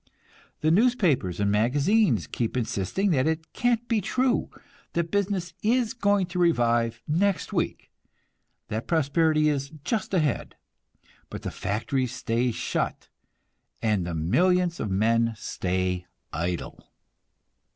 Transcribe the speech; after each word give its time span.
The 0.61 0.71
newspapers 0.71 1.39
and 1.39 1.51
magazines 1.51 2.25
keep 2.25 2.57
insisting 2.57 3.11
that 3.11 3.27
it 3.27 3.53
can't 3.53 3.87
be 3.87 4.01
true, 4.01 4.49
that 4.93 5.11
business 5.11 5.53
is 5.61 5.93
going 5.93 6.25
to 6.29 6.39
revive 6.39 7.03
next 7.07 7.53
week, 7.53 7.91
that 8.69 8.87
prosperity 8.87 9.47
is 9.47 9.69
just 9.83 10.11
ahead. 10.15 10.55
But 11.29 11.43
the 11.43 11.51
factories 11.51 12.13
stay 12.13 12.49
shut, 12.49 13.09
and 13.79 14.03
the 14.07 14.15
millions 14.15 14.79
of 14.79 14.89
men 14.89 15.35
stay 15.37 16.07
idle. 16.33 16.83